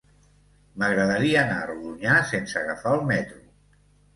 M'agradaria 0.83 1.43
anar 1.43 1.59
a 1.65 1.67
Rodonyà 1.73 2.17
sense 2.33 2.59
agafar 2.65 2.95
el 2.99 3.07
metro. 3.13 3.41